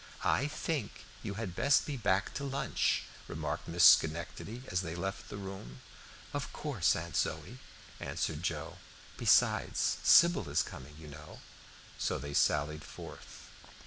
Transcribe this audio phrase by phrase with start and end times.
[0.25, 5.29] "I think you had best be back to lunch," remarked Miss Schenectady as they left
[5.29, 5.81] the room.
[6.33, 7.59] "Of course, Aunt Zoë,"
[7.99, 8.79] answered Joe.
[9.17, 11.41] "Besides, Sybil is coming, you know."
[11.99, 13.49] So they sallied forth.